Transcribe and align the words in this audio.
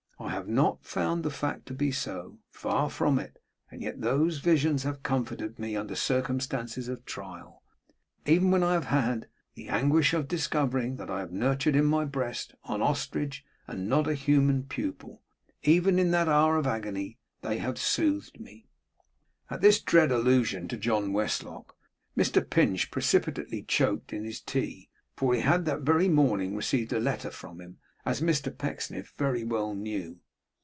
I 0.19 0.35
have 0.45 0.47
not 0.47 0.85
found 0.85 1.23
the 1.23 1.29
fact 1.31 1.65
to 1.67 1.73
be 1.73 1.91
so; 1.91 2.39
far 2.51 2.89
from 2.89 3.19
it; 3.19 3.39
and 3.69 3.81
yet 3.81 4.01
those 4.01 4.37
visions 4.39 4.83
have 4.83 5.03
comforted 5.03 5.59
me 5.59 5.75
under 5.75 5.95
circumstances 5.95 6.87
of 6.87 7.05
trial. 7.05 7.63
Even 8.25 8.49
when 8.49 8.63
I 8.63 8.73
have 8.73 8.85
had 8.85 9.27
the 9.55 9.67
anguish 9.67 10.13
of 10.13 10.27
discovering 10.27 10.95
that 10.95 11.09
I 11.11 11.19
have 11.19 11.31
nourished 11.31 11.67
in 11.67 11.85
my 11.85 12.05
breast 12.05 12.53
on 12.63 12.81
ostrich, 12.81 13.43
and 13.67 13.87
not 13.87 14.07
a 14.07 14.13
human 14.15 14.63
pupil 14.63 15.21
even 15.63 15.99
in 15.99 16.09
that 16.11 16.29
hour 16.29 16.55
of 16.55 16.65
agony, 16.67 17.17
they 17.41 17.57
have 17.57 17.77
soothed 17.77 18.39
me.' 18.39 18.67
At 19.49 19.61
this 19.61 19.81
dread 19.81 20.11
allusion 20.11 20.67
to 20.69 20.77
John 20.77 21.13
Westlock, 21.13 21.75
Mr 22.15 22.47
Pinch 22.47 22.89
precipitately 22.91 23.63
choked 23.63 24.13
in 24.13 24.23
his 24.23 24.39
tea; 24.39 24.89
for 25.15 25.33
he 25.33 25.41
had 25.41 25.65
that 25.65 25.81
very 25.81 26.07
morning 26.09 26.55
received 26.55 26.93
a 26.93 26.99
letter 26.99 27.31
from 27.31 27.59
him, 27.59 27.77
as 28.03 28.19
Mr 28.19 28.57
Pecksniff 28.57 29.13
very 29.15 29.43
well 29.43 29.75
knew. 29.75 30.19